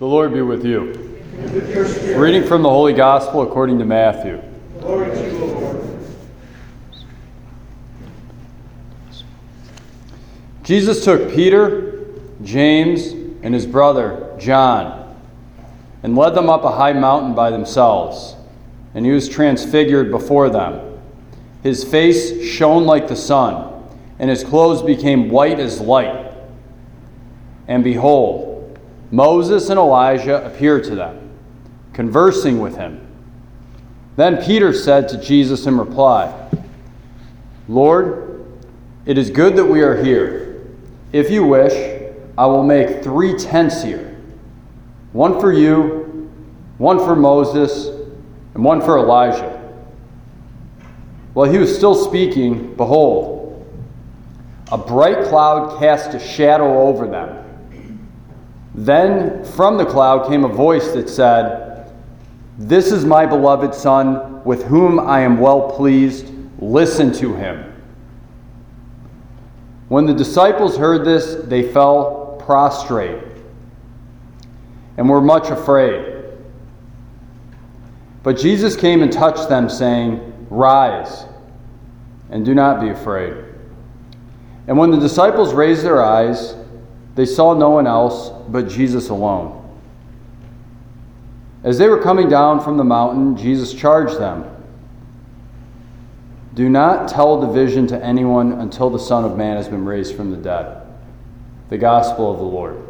[0.00, 0.92] The Lord be with you.
[2.16, 4.42] Reading from the Holy Gospel according to Matthew.
[4.80, 5.98] Glory to you, Lord.
[10.64, 12.06] Jesus took Peter,
[12.42, 13.12] James,
[13.44, 15.16] and his brother, John,
[16.02, 18.34] and led them up a high mountain by themselves,
[18.94, 20.98] and he was transfigured before them.
[21.62, 23.72] His face shone like the sun,
[24.18, 26.32] and his clothes became white as light.
[27.68, 28.53] And behold,
[29.14, 31.30] Moses and Elijah appeared to them,
[31.92, 33.00] conversing with him.
[34.16, 36.50] Then Peter said to Jesus in reply,
[37.68, 38.44] Lord,
[39.06, 40.66] it is good that we are here.
[41.12, 42.02] If you wish,
[42.36, 44.20] I will make three tents here
[45.12, 46.28] one for you,
[46.78, 47.86] one for Moses,
[48.54, 49.60] and one for Elijah.
[51.34, 53.64] While he was still speaking, behold,
[54.72, 57.43] a bright cloud cast a shadow over them
[58.74, 61.92] then from the cloud came a voice that said,
[62.58, 66.30] This is my beloved Son, with whom I am well pleased.
[66.58, 67.70] Listen to him.
[69.88, 73.22] When the disciples heard this, they fell prostrate
[74.96, 76.24] and were much afraid.
[78.22, 81.26] But Jesus came and touched them, saying, Rise
[82.30, 83.44] and do not be afraid.
[84.66, 86.56] And when the disciples raised their eyes,
[87.14, 89.60] they saw no one else but Jesus alone.
[91.62, 94.44] As they were coming down from the mountain, Jesus charged them
[96.54, 100.14] Do not tell the vision to anyone until the Son of Man has been raised
[100.14, 100.82] from the dead.
[101.70, 102.80] The Gospel of the Lord.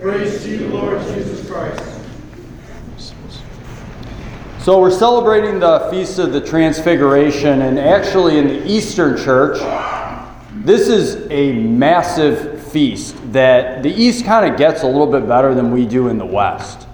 [0.00, 1.84] Praise to you, Lord Jesus Christ.
[4.60, 9.58] So, we're celebrating the Feast of the Transfiguration, and actually, in the Eastern Church,
[10.60, 15.54] this is a massive feast that the East kind of gets a little bit better
[15.54, 16.86] than we do in the West.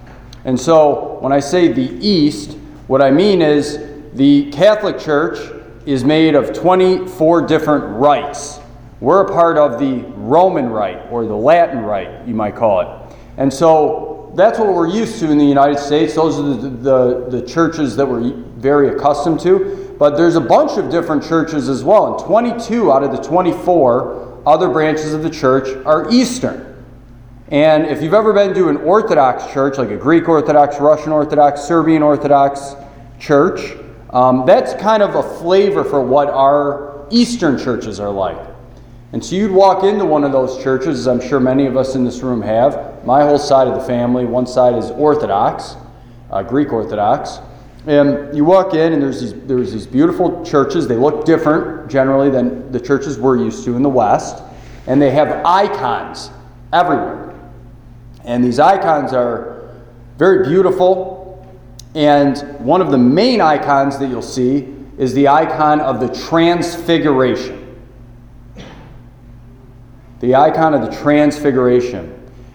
[0.45, 3.81] And so when I say the East, what I mean is
[4.15, 5.39] the Catholic Church
[5.85, 8.61] is made of 24 different rites.
[9.01, 13.17] We're a part of the Roman Rite or the Latin Rite, you might call it.
[13.37, 16.15] And so that's what we're used to in the United States.
[16.15, 19.86] Those are the, the, the churches that we're very accustomed to.
[19.99, 22.17] But there's a bunch of different churches as well.
[22.17, 26.75] And 22 out of the 24 other branches of the church are Eastern.
[27.49, 31.63] And if you've ever been to an Orthodox church, like a Greek Orthodox, Russian Orthodox,
[31.63, 32.75] Serbian Orthodox
[33.21, 33.77] church,
[34.11, 38.39] um, that's kind of a flavor for what our Eastern churches are like.
[39.13, 41.95] And so you'd walk into one of those churches, as I'm sure many of us
[41.95, 43.05] in this room have.
[43.05, 45.77] My whole side of the family, one side is Orthodox,
[46.31, 47.39] uh, Greek Orthodox.
[47.87, 50.89] And you walk in, and there's these, there's these beautiful churches.
[50.89, 54.43] They look different generally than the churches we're used to in the West.
[54.89, 56.31] And they have icons
[56.73, 57.33] everywhere.
[58.25, 59.71] And these icons are
[60.19, 61.47] very beautiful.
[61.95, 67.63] And one of the main icons that you'll see is the icon of the Transfiguration.
[70.19, 72.13] The icon of the Transfiguration.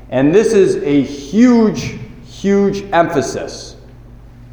[0.10, 3.78] And this is a huge, huge emphasis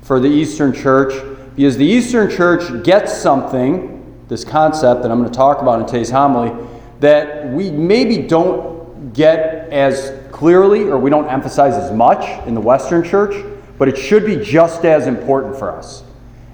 [0.09, 1.13] for the Eastern Church
[1.55, 5.87] because the Eastern Church gets something, this concept that I'm going to talk about in
[5.87, 6.51] today's homily,
[7.01, 12.61] that we maybe don't get as clearly or we don't emphasize as much in the
[12.61, 13.45] Western Church,
[13.77, 16.03] but it should be just as important for us.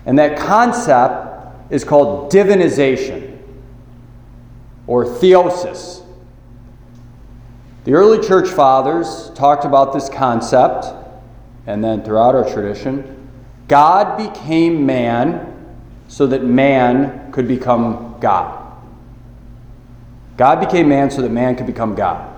[0.05, 3.39] And that concept is called divinization
[4.89, 6.05] or theosis.
[7.85, 10.87] The early church fathers talked about this concept,
[11.69, 13.14] and then throughout our tradition,
[13.69, 15.51] God became man
[16.09, 18.61] so that man could become God.
[20.37, 22.31] God became man so that man could become God.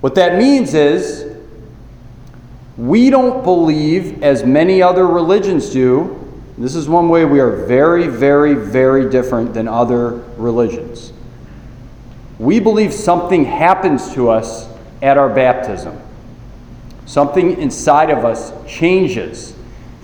[0.00, 1.32] What that means is
[2.76, 6.20] we don't believe, as many other religions do,
[6.58, 11.12] this is one way we are very, very, very different than other religions.
[12.38, 14.68] We believe something happens to us
[15.02, 16.00] at our baptism.
[17.06, 19.54] Something inside of us changes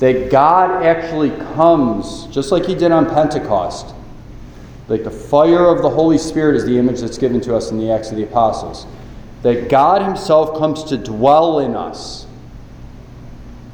[0.01, 3.95] that God actually comes, just like He did on Pentecost.
[4.89, 7.79] Like the fire of the Holy Spirit is the image that's given to us in
[7.79, 8.87] the Acts of the Apostles.
[9.43, 12.27] That God Himself comes to dwell in us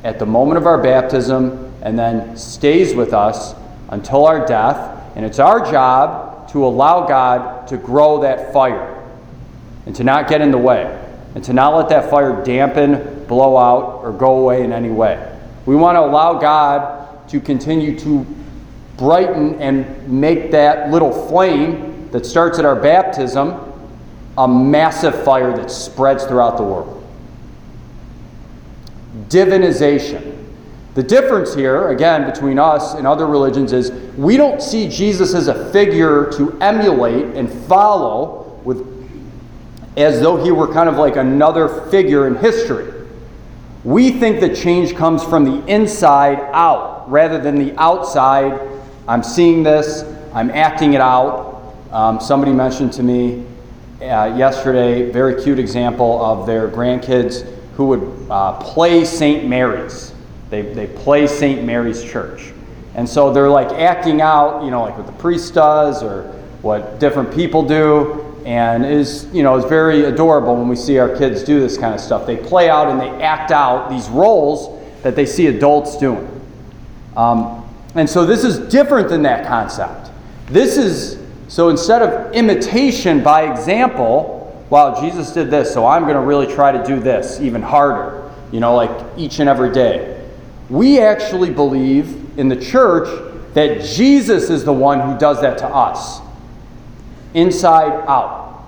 [0.02, 3.54] at the moment of our baptism and then stays with us
[3.90, 5.02] until our death.
[5.14, 8.92] And it's our job to allow God to grow that fire
[9.86, 11.02] and to not get in the way
[11.36, 15.35] and to not let that fire dampen, blow out, or go away in any way.
[15.66, 18.24] We want to allow God to continue to
[18.96, 23.60] brighten and make that little flame that starts at our baptism
[24.38, 26.92] a massive fire that spreads throughout the world.
[29.28, 30.34] divinization.
[30.94, 35.48] The difference here, again, between us and other religions is we don't see Jesus as
[35.48, 38.86] a figure to emulate and follow with
[39.96, 42.95] as though he were kind of like another figure in history.
[43.86, 48.60] We think that change comes from the inside out rather than the outside.
[49.06, 50.02] I'm seeing this,
[50.34, 51.72] I'm acting it out.
[51.92, 53.46] Um, somebody mentioned to me
[54.00, 59.46] uh, yesterday, very cute example of their grandkids who would uh, play St.
[59.48, 60.12] Mary's.
[60.50, 61.62] They, they play St.
[61.62, 62.52] Mary's Church.
[62.96, 66.24] And so they're like acting out, you know, like what the priest does or
[66.60, 68.25] what different people do.
[68.46, 71.92] And is, you know, is very adorable when we see our kids do this kind
[71.92, 72.26] of stuff.
[72.26, 76.28] They play out and they act out these roles that they see adults doing.
[77.16, 80.10] Um, and so this is different than that concept.
[80.46, 86.14] This is, so instead of imitation by example, wow, Jesus did this, so I'm going
[86.14, 90.24] to really try to do this even harder, you know, like each and every day.
[90.70, 93.08] We actually believe in the church
[93.54, 96.20] that Jesus is the one who does that to us,
[97.36, 98.64] inside out.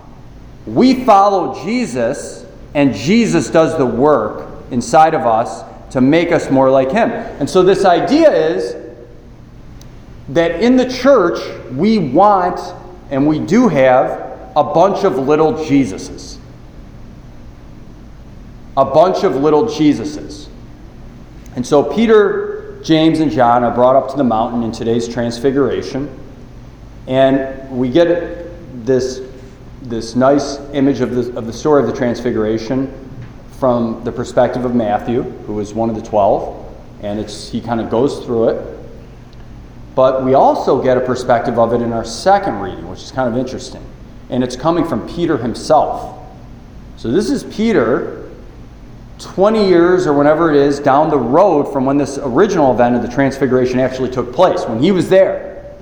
[0.67, 6.71] We follow Jesus, and Jesus does the work inside of us to make us more
[6.71, 7.11] like Him.
[7.11, 8.77] And so, this idea is
[10.29, 11.41] that in the church,
[11.73, 12.61] we want
[13.11, 14.11] and we do have
[14.55, 16.37] a bunch of little Jesuses.
[18.77, 20.49] A bunch of little Jesuses.
[21.57, 26.09] And so Peter, James, and John are brought up to the mountain in today's transfiguration.
[27.07, 28.07] And we get
[28.85, 29.21] this,
[29.83, 32.93] this nice image of the, of the story of the transfiguration
[33.59, 36.65] from the perspective of Matthew, who is one of the twelve.
[37.03, 38.79] And it's, he kind of goes through it.
[39.95, 43.33] But we also get a perspective of it in our second reading, which is kind
[43.33, 43.85] of interesting.
[44.31, 46.25] And it's coming from Peter himself.
[46.97, 48.31] So this is Peter
[49.19, 53.03] 20 years or whenever it is down the road from when this original event of
[53.03, 55.77] the Transfiguration actually took place, when he was there.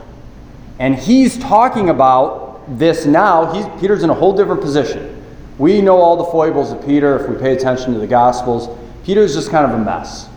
[0.79, 3.53] And he's talking about this now.
[3.53, 5.13] He's, Peter's in a whole different position.
[5.59, 8.69] We know all the foibles of Peter if we pay attention to the Gospels.
[9.05, 10.29] Peter's just kind of a mess,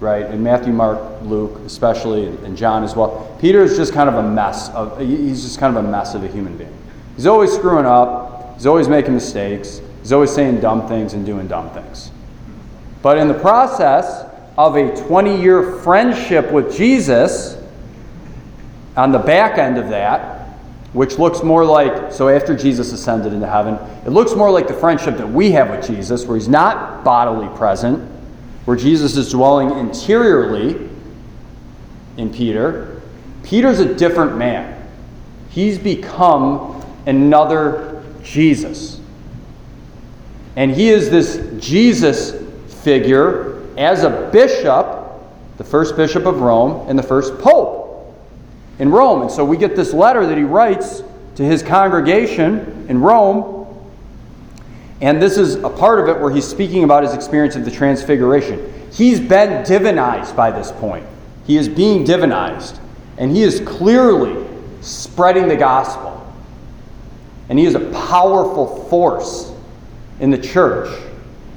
[0.00, 0.24] right?
[0.26, 3.36] In Matthew, Mark, Luke, especially, and John as well.
[3.40, 4.70] Peter's just kind of a mess.
[4.70, 6.76] Of, he's just kind of a mess of a human being.
[7.16, 8.54] He's always screwing up.
[8.54, 9.80] He's always making mistakes.
[10.00, 12.10] He's always saying dumb things and doing dumb things.
[13.02, 14.24] But in the process
[14.56, 17.58] of a 20 year friendship with Jesus,
[18.96, 20.31] on the back end of that,
[20.92, 23.74] which looks more like, so after Jesus ascended into heaven,
[24.04, 27.48] it looks more like the friendship that we have with Jesus, where he's not bodily
[27.56, 27.98] present,
[28.66, 30.90] where Jesus is dwelling interiorly
[32.18, 33.00] in Peter.
[33.42, 34.86] Peter's a different man.
[35.50, 39.00] He's become another Jesus.
[40.56, 42.34] And he is this Jesus
[42.82, 45.08] figure as a bishop,
[45.56, 47.81] the first bishop of Rome and the first pope
[48.82, 49.22] in Rome.
[49.22, 51.04] And so we get this letter that he writes
[51.36, 53.68] to his congregation in Rome.
[55.00, 57.70] And this is a part of it where he's speaking about his experience of the
[57.70, 58.90] transfiguration.
[58.90, 61.06] He's been divinized by this point.
[61.46, 62.80] He is being divinized.
[63.18, 64.48] And he is clearly
[64.80, 66.18] spreading the gospel.
[67.50, 69.52] And he is a powerful force
[70.18, 70.90] in the church.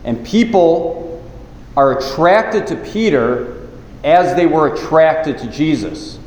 [0.04, 1.28] And people
[1.76, 3.68] are attracted to Peter
[4.04, 6.20] as they were attracted to Jesus.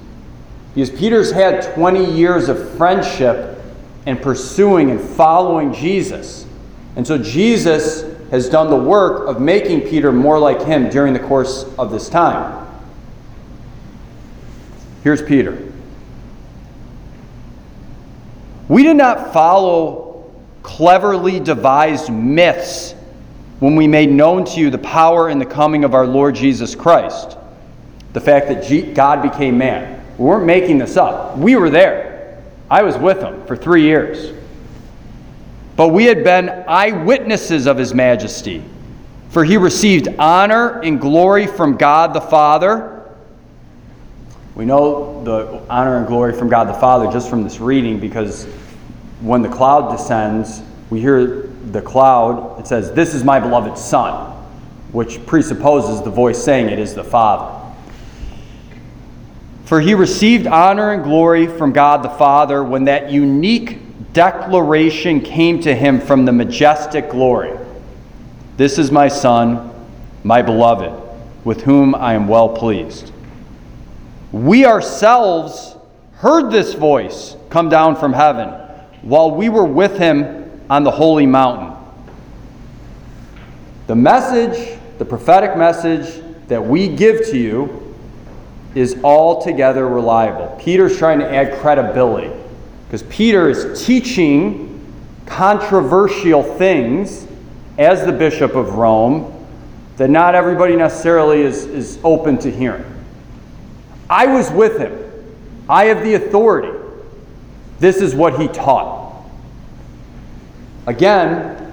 [0.79, 3.61] Because Peter's had 20 years of friendship
[4.07, 6.47] and pursuing and following Jesus.
[6.95, 11.19] And so Jesus has done the work of making Peter more like him during the
[11.19, 12.65] course of this time.
[15.03, 15.61] Here's Peter.
[18.69, 20.33] We did not follow
[20.63, 22.95] cleverly devised myths
[23.59, 26.77] when we made known to you the power and the coming of our Lord Jesus
[26.77, 27.37] Christ.
[28.13, 29.98] The fact that God became man.
[30.19, 31.39] We weren't making this up.
[31.39, 32.43] We were there.
[32.71, 34.37] I was with him for three years.
[35.77, 38.65] But we had been eyewitnesses of his majesty,
[39.31, 43.09] for he received honor and glory from God the Father.
[44.57, 48.47] We know the honor and glory from God the Father just from this reading because
[49.21, 54.33] when the cloud descends, we hear the cloud, it says, This is my beloved Son,
[54.91, 57.58] which presupposes the voice saying it is the Father.
[59.69, 63.79] For he received honor and glory from God the Father when that unique
[64.15, 67.55] declaration came to him from the majestic glory
[68.57, 69.71] This is my Son,
[70.25, 70.91] my beloved,
[71.45, 73.13] with whom I am well pleased.
[74.33, 75.77] We ourselves
[76.15, 78.49] heard this voice come down from heaven
[79.03, 81.77] while we were with him on the holy mountain.
[83.87, 87.88] The message the prophetic message that we give to you
[88.79, 90.57] is altogether reliable.
[90.61, 92.33] Peter's trying to add credibility
[92.87, 94.75] because Peter is teaching
[95.27, 97.27] controversial things
[97.77, 99.35] as the Bishop of Rome
[99.97, 102.85] that not everybody necessarily is, is open to hearing.
[104.09, 104.97] I was with him.
[105.69, 106.73] I have the authority.
[107.79, 109.25] This is what he taught.
[110.87, 111.73] Again,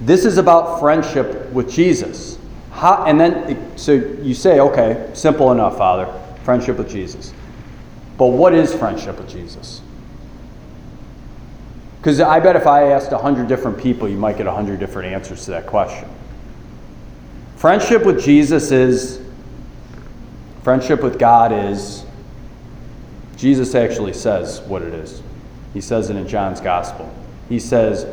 [0.00, 2.37] this is about friendship with Jesus.
[2.78, 6.06] How, and then, so you say, okay, simple enough, Father,
[6.44, 7.34] friendship with Jesus.
[8.16, 9.80] But what is friendship with Jesus?
[11.96, 15.44] Because I bet if I asked 100 different people, you might get 100 different answers
[15.46, 16.08] to that question.
[17.56, 19.20] Friendship with Jesus is,
[20.62, 22.04] friendship with God is,
[23.36, 25.20] Jesus actually says what it is.
[25.74, 27.12] He says it in John's Gospel.
[27.48, 28.06] He says,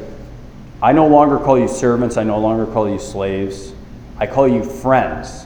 [0.82, 3.75] I no longer call you servants, I no longer call you slaves,
[4.18, 5.46] I call you friends.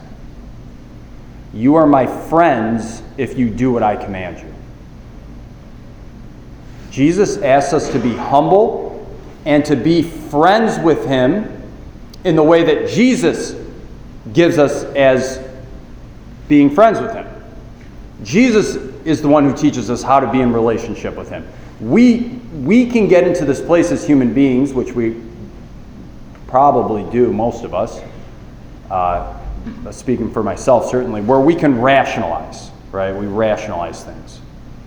[1.54, 4.54] You are my friends if you do what I command you.
[6.92, 9.08] Jesus asks us to be humble
[9.46, 11.64] and to be friends with Him
[12.24, 13.56] in the way that Jesus
[14.34, 15.44] gives us as
[16.48, 17.28] being friends with Him.
[18.24, 21.48] Jesus is the one who teaches us how to be in relationship with Him.
[21.80, 25.22] We, we can get into this place as human beings, which we
[26.48, 28.02] probably do, most of us,
[28.90, 29.38] uh,
[29.92, 33.14] speaking for myself certainly, where we can rationalize, right?
[33.14, 34.40] We rationalize things.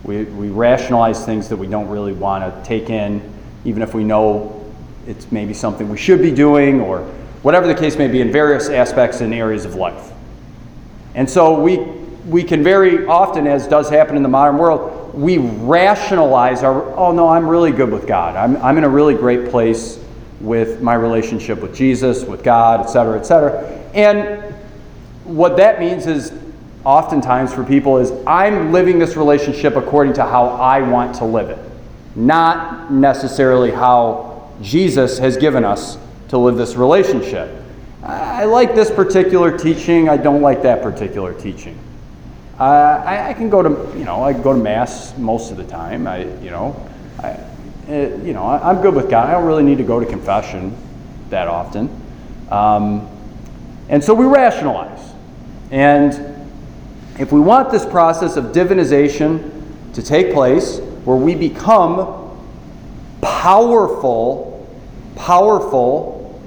[0.04, 3.22] We, we rationalize things that we don't really want to take in,
[3.64, 4.64] even if we know
[5.06, 7.00] it's maybe something we should be doing or
[7.42, 10.12] whatever the case may be in various aspects and areas of life.
[11.14, 11.78] And so we,
[12.28, 17.12] we can very often, as does happen in the modern world, we rationalize our, oh
[17.12, 18.34] no, I'm really good with God.
[18.36, 19.98] I'm, I'm in a really great place
[20.40, 23.81] with my relationship with Jesus, with God, et cetera, et cetera.
[23.94, 24.54] And
[25.24, 26.32] what that means is
[26.84, 31.50] oftentimes for people is I'm living this relationship according to how I want to live
[31.50, 31.58] it,
[32.16, 37.50] not necessarily how Jesus has given us to live this relationship.
[38.02, 41.78] I like this particular teaching, I don't like that particular teaching.
[42.58, 45.64] Uh, I, I, can go to, you know, I go to mass most of the
[45.64, 46.06] time.
[46.06, 47.30] I, you know, I,
[47.88, 49.28] uh, you know, I, am good with God.
[49.28, 50.76] I don't really need to go to confession
[51.30, 51.88] that often.
[52.50, 53.08] Um,
[53.92, 55.12] and so we rationalize.
[55.70, 56.14] And
[57.18, 62.40] if we want this process of divinization to take place, where we become
[63.20, 64.66] powerful,
[65.14, 66.40] powerful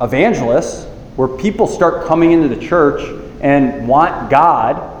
[0.00, 3.02] evangelists, where people start coming into the church
[3.40, 4.92] and want God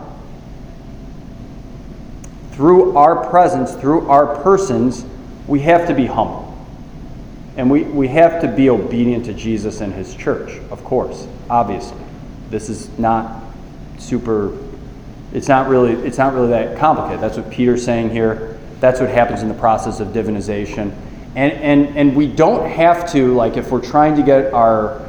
[2.50, 5.06] through our presence, through our persons,
[5.46, 6.43] we have to be humble.
[7.56, 11.98] And we, we have to be obedient to Jesus and his church, of course, obviously.
[12.50, 13.42] This is not
[13.98, 14.52] super
[15.34, 17.20] it's not really it's not really that complicated.
[17.20, 18.56] That's what Peter's saying here.
[18.78, 20.94] That's what happens in the process of divinization.
[21.34, 25.04] And and and we don't have to like if we're trying to get our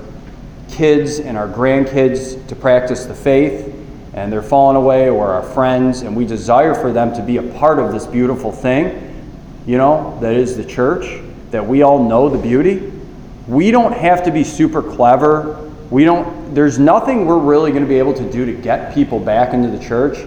[0.67, 3.73] kids and our grandkids to practice the faith
[4.13, 7.43] and they're falling away or our friends and we desire for them to be a
[7.43, 9.13] part of this beautiful thing,
[9.67, 11.21] you know, that is the church,
[11.55, 12.91] that we all know the beauty.
[13.47, 17.89] We don't have to be super clever we don't, there's nothing we're really going to
[17.89, 20.17] be able to do to get people back into the church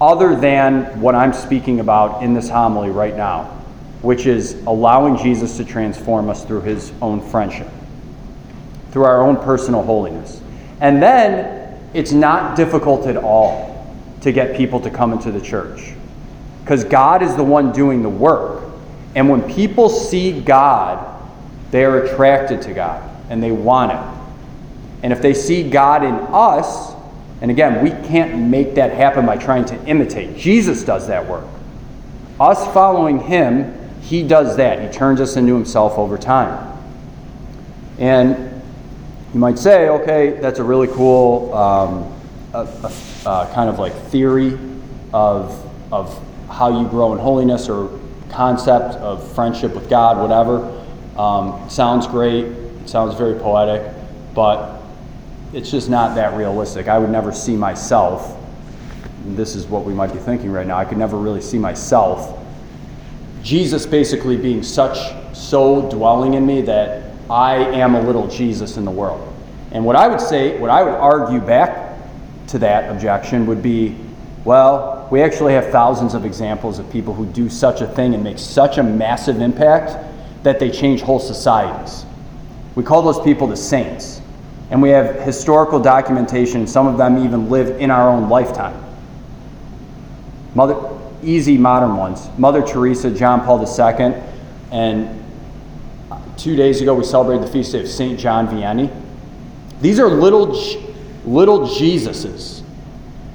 [0.00, 3.44] other than what I'm speaking about in this homily right now,
[4.02, 7.68] which is allowing Jesus to transform us through his own friendship,
[8.92, 10.40] through our own personal holiness.
[10.80, 15.94] And then it's not difficult at all to get people to come into the church
[16.62, 18.67] because God is the one doing the work.
[19.18, 21.20] And when people see God,
[21.72, 23.98] they are attracted to God and they want it.
[25.02, 26.92] And if they see God in us,
[27.40, 30.36] and again, we can't make that happen by trying to imitate.
[30.36, 31.44] Jesus does that work.
[32.38, 34.80] Us following him, he does that.
[34.80, 36.78] He turns us into himself over time.
[37.98, 38.62] And
[39.34, 42.14] you might say, okay, that's a really cool um,
[42.54, 42.92] a, a,
[43.28, 44.56] a kind of like theory
[45.12, 47.97] of, of how you grow in holiness or
[48.30, 50.84] concept of friendship with God, whatever.
[51.16, 52.44] Um, sounds great.
[52.44, 53.92] It sounds very poetic.
[54.34, 54.80] But
[55.52, 56.88] it's just not that realistic.
[56.88, 58.36] I would never see myself,
[59.24, 62.38] this is what we might be thinking right now, I could never really see myself,
[63.42, 64.98] Jesus basically being such,
[65.34, 69.24] so dwelling in me that I am a little Jesus in the world.
[69.72, 71.98] And what I would say, what I would argue back
[72.48, 73.96] to that objection would be
[74.44, 78.22] well, we actually have thousands of examples of people who do such a thing and
[78.22, 79.96] make such a massive impact
[80.42, 82.04] that they change whole societies.
[82.74, 84.20] We call those people the saints.
[84.70, 88.84] And we have historical documentation, some of them even live in our own lifetime.
[90.54, 90.76] Mother,
[91.22, 94.14] easy modern ones Mother Teresa, John Paul II,
[94.70, 95.24] and
[96.36, 98.18] two days ago we celebrated the feast day of St.
[98.18, 98.90] John Vianney.
[99.80, 100.48] These are little,
[101.24, 102.62] little Jesuses.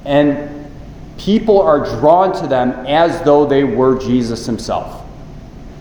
[0.05, 0.52] And
[1.23, 5.05] people are drawn to them as though they were Jesus himself.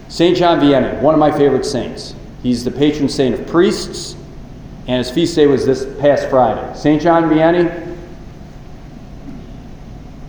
[0.09, 0.37] St.
[0.37, 2.15] John Vianney, one of my favorite saints.
[2.45, 4.15] He's the patron saint of priests,
[4.87, 6.73] and his feast day was this past Friday.
[6.77, 7.03] St.
[7.03, 7.97] John Vianney,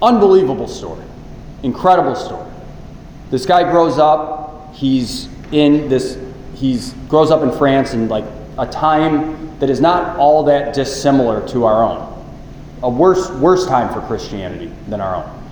[0.02, 1.04] unbelievable story,
[1.62, 2.50] incredible story.
[3.30, 6.18] This guy grows up, he's in this,
[6.56, 8.26] he's grows up in France in like
[8.58, 12.13] a time that is not all that dissimilar to our own.
[12.84, 15.44] A worse, worse time for Christianity than our own.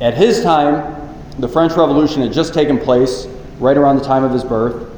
[0.00, 1.00] At his time,
[1.38, 3.26] the French Revolution had just taken place
[3.58, 4.90] right around the time of his birth.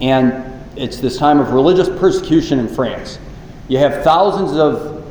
[0.00, 0.44] And
[0.76, 3.18] it's this time of religious persecution in France.
[3.68, 5.04] You have thousands of,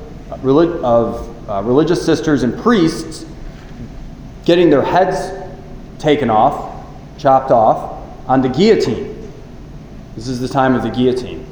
[0.43, 3.25] relig- of uh, religious sisters and priests
[4.45, 5.31] getting their heads
[5.99, 6.85] taken off,
[7.17, 9.31] chopped off, on the guillotine.
[10.15, 11.45] This is the time of the guillotine.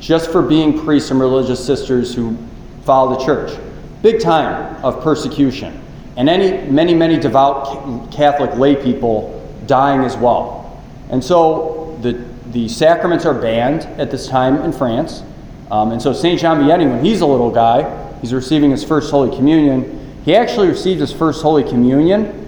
[0.00, 2.36] Just for being priests and religious sisters who
[2.84, 3.58] follow the church.
[4.02, 5.80] Big time of persecution.
[6.16, 10.82] And any, many, many devout Catholic lay people dying as well.
[11.10, 12.12] And so the,
[12.52, 15.22] the sacraments are banned at this time in France.
[15.70, 16.38] Um, and so St.
[16.40, 20.22] John Vianney, when he's a little guy, he's receiving his first Holy Communion.
[20.24, 22.40] He actually received his first Holy Communion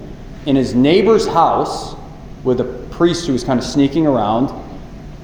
[0.46, 1.96] in his neighbor's house
[2.44, 4.52] with a priest who was kind of sneaking around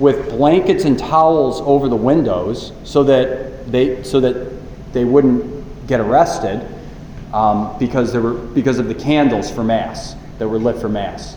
[0.01, 4.62] with blankets and towels over the windows so that they, so that
[4.93, 6.67] they wouldn't get arrested
[7.33, 11.37] um, because, there were, because of the candles for Mass that were lit for Mass.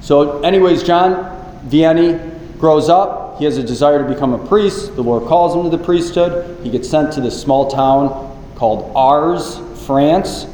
[0.00, 3.38] So, anyways, John Vianney grows up.
[3.38, 4.96] He has a desire to become a priest.
[4.96, 6.58] The Lord calls him to the priesthood.
[6.64, 10.46] He gets sent to this small town called Ars, France.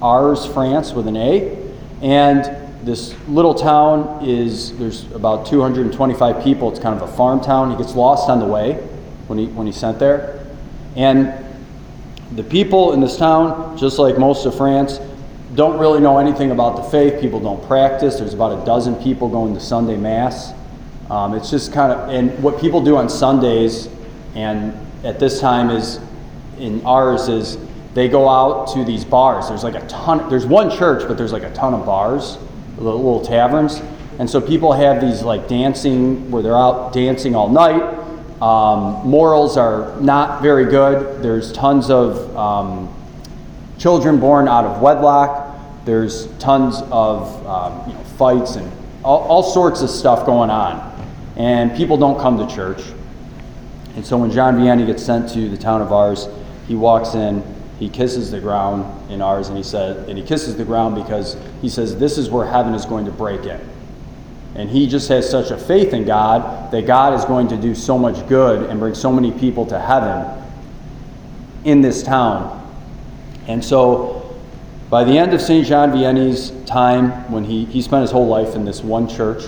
[0.00, 1.58] Ars, France, with an A.
[2.02, 2.44] And
[2.86, 6.70] this little town is, there's about 225 people.
[6.70, 7.70] It's kind of a farm town.
[7.70, 8.74] He gets lost on the way
[9.26, 10.33] when, he, when he's sent there.
[10.96, 11.32] And
[12.32, 15.00] the people in this town, just like most of France,
[15.54, 17.20] don't really know anything about the faith.
[17.20, 18.16] People don't practice.
[18.16, 20.52] There's about a dozen people going to Sunday Mass.
[21.10, 23.88] Um, it's just kind of, and what people do on Sundays,
[24.34, 26.00] and at this time is
[26.58, 27.58] in Ars, is
[27.92, 29.48] they go out to these bars.
[29.48, 32.38] There's like a ton, there's one church, but there's like a ton of bars,
[32.78, 33.80] little, little taverns.
[34.18, 38.03] And so people have these like dancing, where they're out dancing all night.
[38.42, 41.22] Um, morals are not very good.
[41.22, 42.92] There's tons of um,
[43.78, 45.56] children born out of wedlock.
[45.84, 48.70] There's tons of um, you know, fights and
[49.04, 50.92] all, all sorts of stuff going on.
[51.36, 52.82] And people don't come to church.
[53.96, 56.28] And so when John Vianney gets sent to the town of Ars,
[56.66, 57.42] he walks in,
[57.78, 61.36] he kisses the ground in Ars, and he said, and he kisses the ground because
[61.60, 63.60] he says, This is where heaven is going to break in.
[64.54, 67.74] And he just has such a faith in God that God is going to do
[67.74, 70.42] so much good and bring so many people to heaven
[71.64, 72.60] in this town.
[73.48, 74.36] And so
[74.90, 75.66] by the end of St.
[75.66, 79.44] John Vianney's time, when he, he spent his whole life in this one church,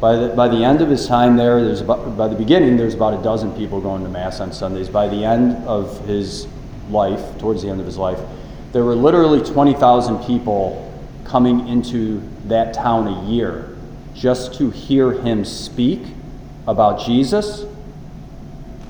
[0.00, 2.94] by the, by the end of his time there, there's about, by the beginning, there's
[2.94, 4.88] about a dozen people going to Mass on Sundays.
[4.88, 6.48] By the end of his
[6.90, 8.18] life, towards the end of his life,
[8.72, 10.84] there were literally 20,000 people
[11.24, 13.77] coming into that town a year
[14.18, 16.02] just to hear him speak
[16.66, 17.64] about Jesus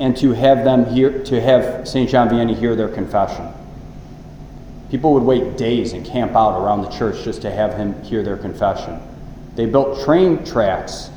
[0.00, 2.08] and to have them hear, to have St.
[2.08, 3.52] John Vianney hear their confession.
[4.90, 8.22] People would wait days and camp out around the church just to have him hear
[8.22, 9.00] their confession.
[9.54, 11.10] They built train tracks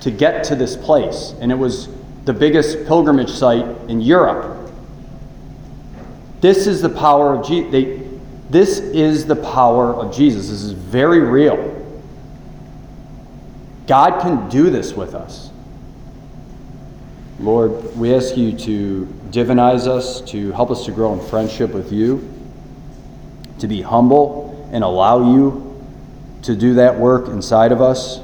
[0.00, 1.88] to get to this place, and it was
[2.24, 4.70] the biggest pilgrimage site in Europe.
[6.40, 8.06] This is the power of Jesus.
[8.50, 10.50] This is the power of Jesus.
[10.50, 11.69] This is very real.
[13.90, 15.50] God can do this with us.
[17.40, 21.90] Lord, we ask you to divinize us, to help us to grow in friendship with
[21.90, 22.32] you
[23.58, 25.84] to be humble and allow you
[26.42, 28.20] to do that work inside of us.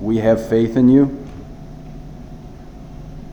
[0.00, 1.26] We have faith in you.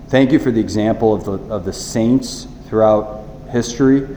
[0.08, 4.08] Thank you for the example of the, of the saints throughout history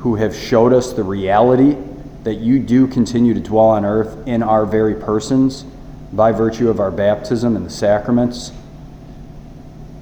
[0.00, 1.76] who have showed us the reality
[2.24, 5.66] that you do continue to dwell on earth in our very persons
[6.12, 8.52] by virtue of our baptism and the sacraments.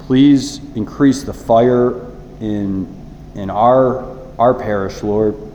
[0.01, 2.07] Please increase the fire
[2.41, 2.89] in,
[3.35, 5.51] in our, our parish, Lord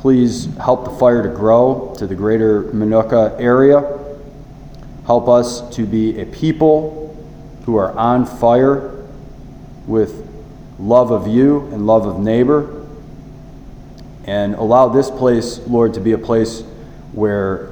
[0.00, 3.98] Please help the fire to grow to the greater Minooka area.
[5.04, 7.14] Help us to be a people
[7.66, 8.96] who are on fire.
[9.86, 10.26] with
[10.78, 12.86] love of you and love of neighbor.
[14.24, 16.62] And allow this place, Lord, to be a place
[17.12, 17.69] where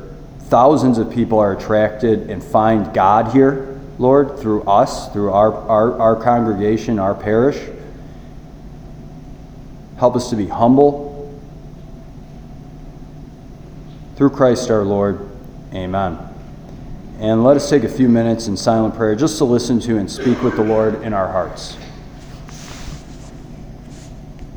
[0.49, 5.99] thousands of people are attracted and find God here, Lord, through us, through our, our,
[5.99, 7.59] our congregation, our parish.
[9.99, 11.07] Help us to be humble.
[14.17, 15.29] Through Christ our Lord.
[15.75, 16.19] Amen.
[17.21, 20.11] And let us take a few minutes in silent prayer just to listen to and
[20.11, 21.77] speak with the Lord in our hearts.